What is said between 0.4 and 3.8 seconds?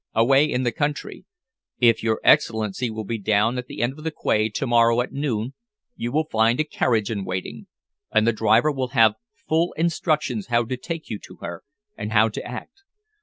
in the country. If your Excellency will be down at